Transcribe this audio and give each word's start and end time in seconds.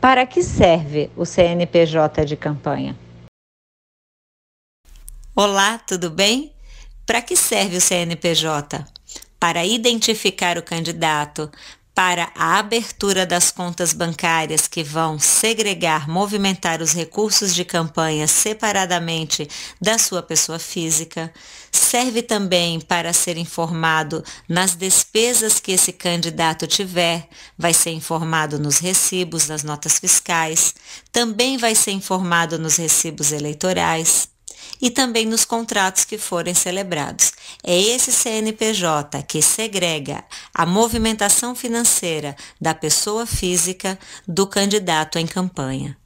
Para 0.00 0.26
que 0.26 0.42
serve 0.42 1.10
o 1.16 1.24
CNPJ 1.24 2.24
de 2.26 2.36
campanha? 2.36 2.96
Olá, 5.34 5.78
tudo 5.78 6.10
bem? 6.10 6.52
Para 7.06 7.22
que 7.22 7.34
serve 7.34 7.78
o 7.78 7.80
CNPJ? 7.80 8.86
Para 9.40 9.64
identificar 9.64 10.58
o 10.58 10.62
candidato, 10.62 11.50
para 11.96 12.30
a 12.34 12.58
abertura 12.58 13.24
das 13.24 13.50
contas 13.50 13.94
bancárias 13.94 14.68
que 14.68 14.84
vão 14.84 15.18
segregar, 15.18 16.06
movimentar 16.06 16.82
os 16.82 16.92
recursos 16.92 17.54
de 17.54 17.64
campanha 17.64 18.28
separadamente 18.28 19.48
da 19.80 19.96
sua 19.96 20.22
pessoa 20.22 20.58
física. 20.58 21.32
Serve 21.72 22.20
também 22.20 22.78
para 22.80 23.14
ser 23.14 23.38
informado 23.38 24.22
nas 24.46 24.74
despesas 24.74 25.58
que 25.58 25.72
esse 25.72 25.90
candidato 25.90 26.66
tiver, 26.66 27.26
vai 27.56 27.72
ser 27.72 27.92
informado 27.92 28.58
nos 28.58 28.76
recibos, 28.76 29.48
nas 29.48 29.62
notas 29.62 29.98
fiscais, 29.98 30.74
também 31.10 31.56
vai 31.56 31.74
ser 31.74 31.92
informado 31.92 32.58
nos 32.58 32.76
recibos 32.76 33.32
eleitorais 33.32 34.28
e 34.82 34.90
também 34.90 35.24
nos 35.24 35.46
contratos 35.46 36.04
que 36.04 36.18
forem 36.18 36.52
celebrados. 36.52 37.32
É 37.62 37.78
esse 37.78 38.12
CNPJ 38.12 39.22
que 39.22 39.42
segrega 39.42 40.24
a 40.54 40.64
movimentação 40.64 41.54
financeira 41.54 42.36
da 42.60 42.74
pessoa 42.74 43.26
física 43.26 43.98
do 44.26 44.46
candidato 44.46 45.18
em 45.18 45.26
campanha. 45.26 45.96